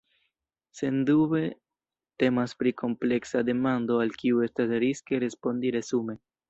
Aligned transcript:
Sendube 0.79 1.41
temas 2.25 2.57
pri 2.63 2.73
kompleksa 2.85 3.45
demando 3.51 4.03
al 4.07 4.19
kiu 4.23 4.45
estas 4.51 4.77
riske 4.89 5.27
respondi 5.29 5.79
resume. 5.81 6.23